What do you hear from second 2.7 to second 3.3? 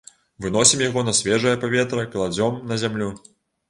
на зямлю.